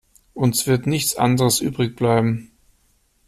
Uns 0.33 0.65
wird 0.65 0.87
nichts 0.87 1.15
anderes 1.17 1.59
übrig 1.61 1.95
bleiben. 1.95 2.49